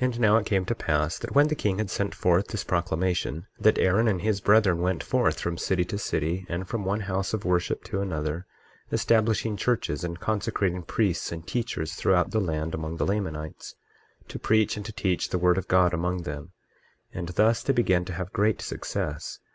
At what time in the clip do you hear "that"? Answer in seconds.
1.18-1.34, 3.60-3.76